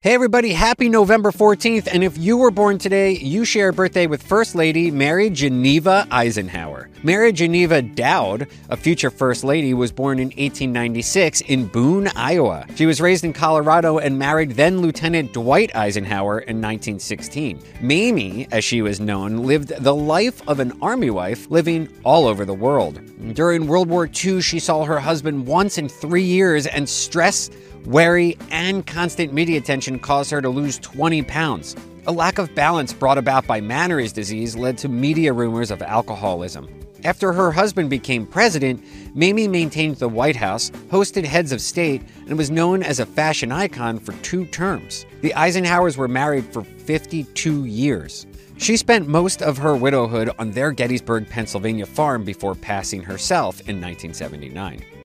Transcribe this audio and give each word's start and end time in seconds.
Hey 0.00 0.14
everybody, 0.14 0.52
happy 0.52 0.88
November 0.88 1.32
14th. 1.32 1.88
And 1.92 2.04
if 2.04 2.16
you 2.16 2.36
were 2.36 2.52
born 2.52 2.78
today, 2.78 3.16
you 3.16 3.44
share 3.44 3.70
a 3.70 3.72
birthday 3.72 4.06
with 4.06 4.22
First 4.22 4.54
Lady 4.54 4.92
Mary 4.92 5.28
Geneva 5.28 6.06
Eisenhower. 6.12 6.88
Mary 7.02 7.32
Geneva 7.32 7.82
Doud, 7.82 8.46
a 8.70 8.76
future 8.76 9.10
First 9.10 9.42
Lady, 9.42 9.74
was 9.74 9.90
born 9.90 10.20
in 10.20 10.28
1896 10.28 11.40
in 11.40 11.66
Boone, 11.66 12.08
Iowa. 12.14 12.64
She 12.76 12.86
was 12.86 13.00
raised 13.00 13.24
in 13.24 13.32
Colorado 13.32 13.98
and 13.98 14.16
married 14.16 14.52
then 14.52 14.80
Lieutenant 14.80 15.32
Dwight 15.32 15.74
Eisenhower 15.74 16.38
in 16.42 16.58
1916. 16.58 17.60
Mamie, 17.80 18.46
as 18.52 18.62
she 18.62 18.82
was 18.82 19.00
known, 19.00 19.38
lived 19.38 19.70
the 19.82 19.94
life 19.96 20.48
of 20.48 20.60
an 20.60 20.78
army 20.80 21.10
wife, 21.10 21.50
living 21.50 21.88
all 22.04 22.28
over 22.28 22.44
the 22.44 22.54
world. 22.54 23.00
During 23.34 23.66
World 23.66 23.88
War 23.88 24.06
II, 24.06 24.42
she 24.42 24.60
saw 24.60 24.84
her 24.84 25.00
husband 25.00 25.44
once 25.44 25.76
in 25.76 25.88
three 25.88 26.22
years, 26.22 26.68
and 26.68 26.88
stress 26.88 27.50
worry, 27.84 28.36
and 28.50 28.86
constant 28.86 29.32
media 29.32 29.58
attention 29.58 29.98
caused 29.98 30.30
her 30.30 30.40
to 30.40 30.48
lose 30.48 30.78
20 30.78 31.22
pounds. 31.22 31.76
A 32.06 32.12
lack 32.12 32.38
of 32.38 32.54
balance 32.54 32.92
brought 32.92 33.18
about 33.18 33.46
by 33.46 33.60
Meniere's 33.60 34.12
disease 34.12 34.56
led 34.56 34.78
to 34.78 34.88
media 34.88 35.32
rumors 35.32 35.70
of 35.70 35.82
alcoholism. 35.82 36.68
After 37.04 37.32
her 37.32 37.52
husband 37.52 37.90
became 37.90 38.26
president, 38.26 38.82
Mamie 39.14 39.46
maintained 39.46 39.96
the 39.96 40.08
White 40.08 40.34
House, 40.34 40.70
hosted 40.90 41.24
heads 41.24 41.52
of 41.52 41.60
state, 41.60 42.02
and 42.26 42.36
was 42.36 42.50
known 42.50 42.82
as 42.82 42.98
a 42.98 43.06
fashion 43.06 43.52
icon 43.52 43.98
for 43.98 44.12
two 44.22 44.46
terms. 44.46 45.06
The 45.20 45.32
Eisenhowers 45.36 45.96
were 45.96 46.08
married 46.08 46.52
for 46.52 46.64
52 46.64 47.66
years. 47.66 48.26
She 48.56 48.76
spent 48.76 49.06
most 49.06 49.40
of 49.40 49.58
her 49.58 49.76
widowhood 49.76 50.30
on 50.40 50.50
their 50.50 50.72
Gettysburg, 50.72 51.28
Pennsylvania 51.28 51.86
farm 51.86 52.24
before 52.24 52.56
passing 52.56 53.02
herself 53.02 53.60
in 53.60 53.80
1979. 53.80 54.84